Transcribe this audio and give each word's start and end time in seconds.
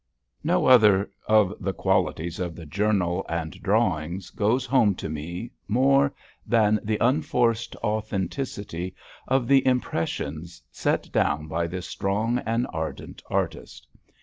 No 0.43 0.65
other 0.65 1.11
of 1.27 1.53
the 1.59 1.73
qualities 1.75 2.39
of 2.39 2.55
the 2.55 2.65
journal 2.65 3.23
and 3.29 3.51
drawings 3.61 4.31
goes 4.31 4.65
home 4.65 4.95
to 4.95 5.07
me 5.09 5.51
more 5.67 6.11
than 6.43 6.79
the 6.83 6.97
unforced 6.99 7.75
authenticity 7.83 8.95
of 9.27 9.47
the 9.47 9.63
impression 9.63 10.45
set 10.71 11.11
down 11.11 11.47
by 11.47 11.67
this 11.67 11.85
strong 11.85 12.39
and 12.39 12.65
ardent 12.73 13.21
artist. 13.29 13.85